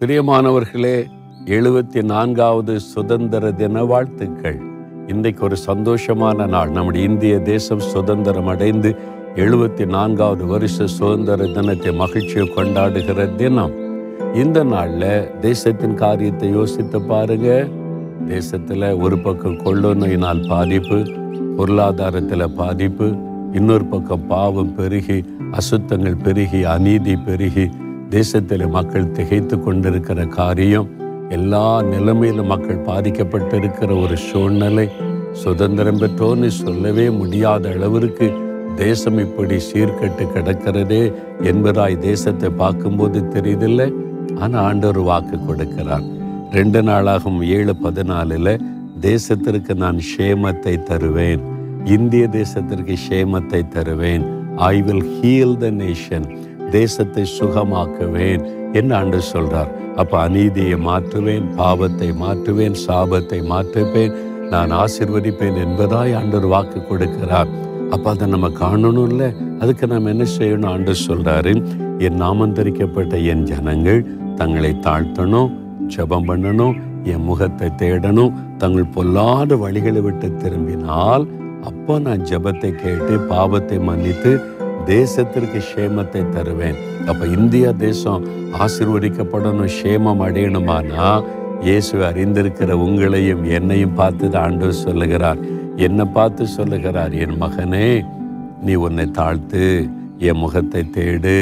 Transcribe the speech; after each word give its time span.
பிரியமானவர்களே 0.00 1.06
எழுபத்தி 1.44 2.02
நான்காவது 2.02 2.80
சுதந்திர 2.80 3.52
தின 3.52 3.84
வாழ்த்துக்கள். 3.84 4.60
இன்றைக்கு 5.06 5.44
ஒரு 5.44 5.56
சந்தோஷமான 5.66 6.48
நாள். 6.48 6.70
நம்முடைய 6.70 7.06
இந்திய 7.06 7.38
தேசம் 7.38 7.78
சுதந்திரம் 7.78 8.46
அடைந்து 8.46 8.96
எழுபத்தி 9.34 9.86
நான்காவது 9.86 10.46
வருஷ 10.46 10.86
சுதந்திர 10.86 11.46
தினத்தை 11.46 11.92
மகிழ்ச்சியை 11.92 12.48
கொண்டாடுகிற 12.48 13.34
தினம். 13.34 13.72
இந்த 14.34 14.64
நாளில் 14.64 15.38
தேசத்தின் 15.40 15.94
காரியத்தை 15.94 16.50
யோசித்து 16.50 17.00
பாருங்க. 17.00 17.66
தேசத்தில் 18.28 18.92
ஒரு 18.92 19.18
பக்கம் 19.18 19.58
கொள்ளு 19.58 19.94
நோயினால் 19.94 20.46
பாதிப்பு 20.48 21.04
பொருளாதாரத்தில் 21.56 22.54
பாதிப்பு 22.56 23.04
இன்னொரு 23.52 23.84
பக்கம் 23.84 24.26
பாவம் 24.26 24.74
பெருகி 24.74 25.24
அசுத்தங்கள் 25.50 26.16
பெருகி 26.16 26.64
அநீதி 26.64 27.16
பெருகி 27.16 27.68
தேசத்தில் 28.10 28.66
மக்கள் 28.76 29.12
திகைத்து 29.16 29.56
கொண்டிருக்கிற 29.60 30.20
காரியம் 30.36 30.88
எல்லா 31.36 31.66
நிலைமையிலும் 31.82 32.50
மக்கள் 32.52 32.86
பாதிக்கப்பட்டிருக்கிற 32.86 33.90
ஒரு 34.02 34.16
சூழ்நிலை. 34.28 34.86
சுதந்திரம் 35.42 36.00
பெற்றோன்னு 36.02 36.48
சொல்லவே 36.62 37.06
முடியாத 37.10 37.64
அளவிற்கு 37.68 38.26
தேசம் 38.76 39.18
இப்படி 39.18 39.56
சீர்கெட்டு 39.68 40.24
கிடக்கிறதே 40.34 41.02
என்பதாய் 41.50 41.98
தேசத்தை 42.08 42.50
பார்க்கும்போது 42.62 43.20
தெரியுதில்லை. 43.34 43.88
ஆனால் 44.40 44.64
ஆண்டவர் 44.68 45.00
வாக்கு 45.10 45.36
கொடுக்கிறார். 45.48 46.06
ரெண்டு 46.52 46.82
நாளாகும் 46.82 47.40
ஏழு 47.56 47.74
பதினாலில் 47.84 48.54
தேசத்திற்கு 49.00 49.74
நான் 49.84 49.98
ஷேமத்தை 50.12 50.74
தருவேன். 50.82 51.42
இந்திய 51.96 52.24
தேசத்திற்கு 52.40 52.94
ஷேமத்தை 53.08 53.62
தருவேன். 53.68 54.24
I 54.72 54.76
will 54.82 55.06
heal 55.16 55.56
the 55.56 55.68
nation 55.82 56.28
தேசத்தை 56.70 57.24
சுகமாக்குவேன் 57.38 58.42
என்று 58.72 58.94
ஆண்டு 58.94 59.18
சொல்றார். 59.32 59.70
அப்ப 59.96 60.12
அநீதியை 60.20 60.78
மாற்றுவேன் 60.88 61.46
பாவத்தை 61.56 62.08
மாற்றுவேன் 62.22 62.76
சாபத்தை 62.86 63.40
மாற்றுவேன் 63.52 64.16
நான் 64.50 64.70
ஆசிர்வதிப்பேன் 64.70 65.58
என்பதாய் 65.64 66.16
ஆண்டவர் 66.18 66.52
வாக்கு 66.54 66.80
கொடுக்கிறார். 66.80 67.50
அப்ப 67.90 68.10
அதை 68.10 68.26
நம்ம 68.26 68.48
காணணும்ல? 68.60 69.24
அதுக்கு 69.60 69.86
நாம் 69.86 70.06
என்ன 70.06 70.24
செய்யணும்? 70.38 70.70
ஆண்டு 70.74 70.92
சொல்றாரு 71.06 71.52
என் 72.06 72.20
நாமந்தரிக்கப்பட்ட 72.22 73.16
என் 73.32 73.44
ஜனங்கள் 73.44 74.00
தங்களை 74.36 74.72
தாழ்த்தணும் 74.86 75.50
ஜெபம் 75.94 76.28
பண்ணணும் 76.28 76.76
என் 77.12 77.24
முகத்தை 77.24 77.68
தேடணும் 77.82 78.36
தங்கள் 78.58 78.92
பொல்லாத 78.94 79.56
வழிகளை 79.56 80.00
விட்டு 80.02 80.28
திரும்பினால் 80.34 81.24
அப்போ 81.62 81.98
நான் 81.98 82.24
ஜெபத்தை 82.30 82.70
கேட்டு 82.74 83.14
பாவத்தை 83.32 83.78
மன்னித்து 83.78 84.32
தேசத்திற்கு 84.92 85.60
ஷேமத்தை 85.70 86.22
தருவேன். 86.36 86.78
அப்ப 87.10 87.26
இந்தியா 87.38 87.70
தேசம் 87.86 88.24
ஆசிர்வதிக்கப்படணும் 88.64 89.74
ஷேமம் 89.78 90.22
அடையணுமானா? 90.26 91.06
இயேசு 91.66 91.94
அறிந்திருக்கிற 92.08 92.72
உங்களையும் 92.86 93.44
என்னையும் 93.58 93.96
பார்த்து 94.00 94.24
தான் 94.34 94.44
ஆண்டவர் 94.48 94.82
சொல்லுகிறார். 94.86 95.40
என்னை 95.86 96.04
பார்த்து 96.16 96.44
சொல்லுகிறார் 96.56 97.14
என் 97.24 97.38
மகனே 97.42 97.88
நீ 98.66 98.74
உன்னை 98.86 99.06
தாழ்த்து 99.18 99.64
என் 100.28 100.40
முகத்தை 100.42 100.82
தேடு 100.96 101.34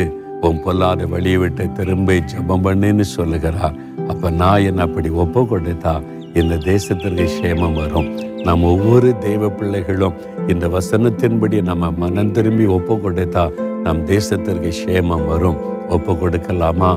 உன் 0.47 0.62
பொல்லாத 0.64 1.05
வழியை 1.12 1.39
விட்டு 1.42 1.64
திரும்ப 1.77 2.17
ஜெபம் 2.33 2.64
பண்ணுன்னு 2.67 3.05
சொல்லுகிறார். 3.17 3.77
அப்ப 4.11 4.30
நான் 4.41 4.64
என்ன 4.70 4.80
அப்படி 4.89 5.11
ஒப்பு 5.24 5.42
கொடுத்தா 5.52 5.94
இந்த 6.41 6.55
தேசத்திற்கு 6.70 7.27
சேமம் 7.36 7.78
வரும். 7.83 8.08
நம் 8.47 8.67
ஒவ்வொரு 8.72 9.08
தெய்வ 9.27 9.48
பிள்ளைகளும் 9.58 10.19
இந்த 10.48 10.66
வசனத்தின்படி 10.69 11.62
நம்ம 11.62 11.91
மனம் 11.91 12.33
திரும்பி 12.33 12.66
ஒப்பு 12.66 12.94
கொடுத்தா 12.94 13.44
நம் 13.83 14.06
தேசத்திற்கு 14.06 14.70
சேமம் 14.83 15.27
வரும். 15.27 15.58
ஒப்பு 15.89 16.12
கொடுக்கலாமா 16.12 16.91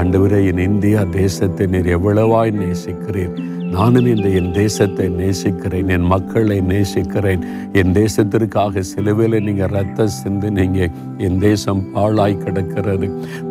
ஆண்டவரே 0.00 0.38
என் 0.46 0.58
இந்தியா 0.58 1.02
தேசத்தை 1.02 1.66
நீர் 1.66 1.86
எவ்வளவாய் 1.98 2.52
நேசிக்கிறீர். 2.62 3.36
நானும் 3.74 4.06
இந்த 4.06 4.28
என் 4.28 4.52
தேசத்தை 4.52 5.08
நேசிக்கிறேன் 5.08 5.88
என் 5.88 6.06
மக்களை 6.12 6.60
நேசிக்கிறேன். 6.60 7.42
என் 7.72 7.92
தேசத்திற்காக 7.92 8.80
சிலுவையில் 8.80 9.44
நீங்கள் 9.44 9.72
ரத்த 9.76 10.08
சிந்தினீங்க. 10.22 10.90
என் 11.18 11.38
தேசம் 11.38 11.82
பாழாய் 11.92 12.42
கிடக்கிறது. 12.44 13.08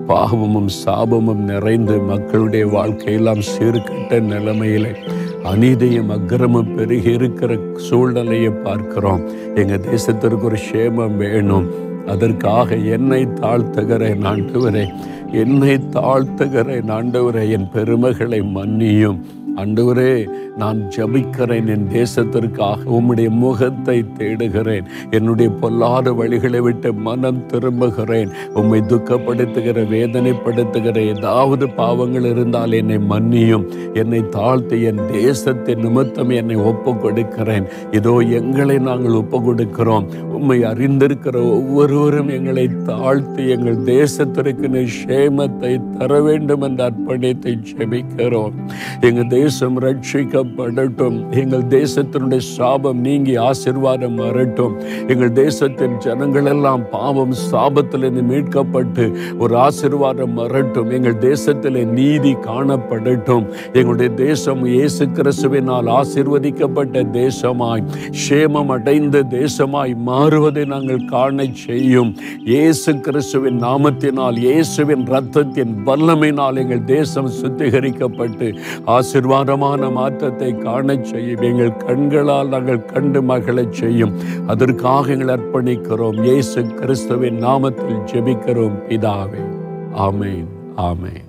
பாவமும் 0.07 0.69
சாபமும் 0.85 1.43
நிறைந்து 1.51 1.97
மக்களுடைய 2.11 2.65
வாழ்க்கையெல்லாம் 2.67 3.43
சீர்கட்ட 3.53 4.19
நிலைமையிலே 4.33 4.93
அநீதியும் 5.51 6.09
அக்கிரமும் 6.09 6.75
பெருகி 6.75 7.11
இருக்கிற 7.11 7.57
சூழ்நிலையை 7.75 8.49
பார்க்கிறோம். 8.49 9.21
எங்க 9.55 9.77
தேசத்திற்கு 9.77 10.41
ஒரு 10.41 10.57
சேமம் 10.71 11.17
வேணும். 11.17 11.67
அதற்காக 12.07 12.75
என்னை 12.75 13.25
தாழ்த்துகிறேன் 13.25 14.23
ஆண்டவரே. 14.23 14.85
என்னை 15.31 15.73
தாழ்த்துகிறேன் 15.75 16.89
ஆண்டவரே. 16.89 17.49
என் 17.49 17.69
பெருமைகளை 17.73 18.41
மன்னியும். 18.41 19.19
ஆண்டவரே 19.61 20.13
நான் 20.57 20.79
ஜபிக்கிறேன். 20.95 21.67
என் 21.75 21.87
தேசத்திற்காக 21.93 22.79
உம்முடைய 22.97 23.29
முகத்தை 23.29 23.97
தேடுகிறேன். 24.17 24.85
என்னுடைய 25.09 25.49
பொல்லாத 25.61 26.11
வழிகளை 26.11 26.59
விட்டு 26.59 26.93
மனம் 27.07 27.45
திரும்புகிறேன். 27.53 28.29
உம்மை 28.53 28.79
துக்கப்படுத்துகிற 28.91 29.77
வேதனைப்படுத்துகிற 29.93 30.97
ஏதாவது 31.15 31.69
பாவங்கள் 31.69 32.27
இருந்தால் 32.31 32.71
என்னை 32.71 32.99
மன்னியும். 33.13 33.65
என்னை 33.93 34.21
தாழ்த்தி 34.29 34.81
என் 34.81 35.01
தேசத்தின் 35.11 35.83
நிமித்தம் 35.85 36.29
என்னை 36.29 36.55
ஒப்பு 36.55 36.93
கொடுக்கிறேன் 36.95 37.65
இதோ 37.91 38.13
எங்களை 38.39 38.77
நாங்கள் 38.89 39.19
ஒப்பு 39.21 39.39
கொடுக்கிறோம் 39.39 40.07
உம்மை 40.35 40.57
அறிந்திருக்கிற 40.71 41.35
ஒவ்வொருவரும் 41.57 42.29
எங்களை 42.37 42.65
தாழ்த்தி 42.85 43.43
எங்கள் 43.55 43.79
தேசத்திற்கு 43.93 44.67
நீ 44.75 44.81
சேமத்தை 45.01 45.71
தர 45.97 46.21
வேண்டும் 46.21 46.63
என்ற 46.67 46.89
அர்ப்பணித்தை 46.89 47.53
செபிக்கிறோம் 47.71 48.55
எங்கள் 49.07 49.29
தேசம் 49.37 49.77
ரட்சிக்கப்படட்டும். 49.85 51.17
எங்கள் 51.41 51.65
தேசத்தினுடைய 51.77 52.43
சாபம் 52.55 52.99
நீங்கி 53.07 53.35
ஆசிர்வாதம் 53.47 54.17
வரட்டும். 54.23 54.75
எங்கள் 55.07 55.33
தேசத்தின் 55.41 55.95
ஜனங்கள் 55.97 56.49
எல்லாம் 56.53 56.83
பாவம் 56.89 57.35
சாபத்திலிருந்து 57.51 58.23
மீட்கப்பட்டு 58.31 59.05
ஒரு 59.39 59.55
ஆசிர்வாதம் 59.65 60.35
வரட்டும். 60.41 60.89
எங்கள் 60.89 61.17
தேசத்தில் 61.17 61.79
நீதி 61.99 62.33
காணப்படட்டும். 62.47 63.45
எங்களுடைய 63.73 64.11
தேசம் 64.25 64.63
இயேசு 64.65 65.05
கிறிஸ்துவினால் 65.17 65.89
ஆசிர்வதிக்கப்பட்ட 65.99 67.03
தேசமாய் 67.21 67.85
சேமம் 68.25 68.73
அடைந்த 68.75 69.23
தேசமாய் 69.29 69.93
மாறுவதை 70.25 70.65
நாங்கள் 70.65 71.05
காண 71.05 71.45
செய்யும். 71.51 72.15
இயேசு 72.45 72.99
கிறிஸ்துவின் 72.99 73.63
நாமத்தினால் 73.63 74.37
இயேசுவின் 74.37 75.03
ரத்தத்தின் 75.05 75.73
வல்லமையினால் 75.85 76.55
எங்கள் 76.55 76.83
தேசம் 76.83 77.29
சுத்திகரிக்கப்பட்டு 77.29 78.47
ஆசிர்வாதமான 78.87 79.91
மாற்றத்தை 79.91 80.57
காண 80.57 80.97
செய்யும். 81.01 81.41
எங்கள் 81.41 81.77
கண்களால் 81.77 82.47
நாங்கள் 82.47 82.85
கண்டு 82.85 83.21
மகளச் 83.21 83.73
செய்யும். 83.73 84.13
அதற்காக 84.47 85.11
எங்கள் 85.11 85.39
அர்ப்பணிக்கிறோம். 85.39 86.23
இயேசு 86.23 86.61
கிறிஸ்துவின் 86.61 87.43
நாமத்தில் 87.45 88.03
ஜெபிக்கிறோம். 88.11 88.77
பிதாவே. 88.89 89.45
ஆமேன். 89.97 90.45
ஆமேன். 90.77 91.24